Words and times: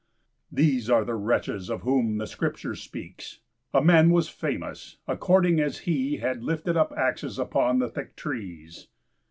These 0.51 0.89
are 0.89 1.05
the 1.05 1.13
wretches 1.13 1.69
of 1.69 1.81
whom 1.81 2.17
the 2.17 2.25
scripture 2.25 2.73
speaks: 2.73 3.39
"A 3.71 3.83
man 3.83 4.09
was 4.09 4.29
famous 4.29 4.97
according 5.07 5.59
as 5.59 5.77
he 5.85 6.17
had 6.17 6.41
lifted 6.43 6.75
up 6.75 6.91
axes 6.97 7.37
upon 7.37 7.77
the 7.77 7.87
thick 7.87 8.15
trees." 8.15 8.87